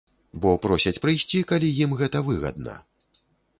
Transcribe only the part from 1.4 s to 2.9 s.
калі ім гэта выгадна.